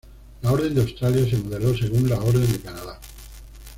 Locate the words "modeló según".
1.37-2.09